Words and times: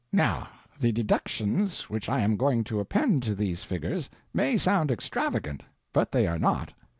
Now 0.11 0.49
the 0.79 0.91
deductions 0.91 1.83
which 1.87 2.09
I 2.09 2.21
am 2.21 2.35
going 2.35 2.63
to 2.63 2.79
append 2.79 3.21
to 3.21 3.35
these 3.35 3.63
figures 3.63 4.09
may 4.33 4.57
sound 4.57 4.89
extravagant, 4.89 5.61
but 5.93 6.11
they 6.11 6.25
are 6.25 6.39
not. 6.39 6.73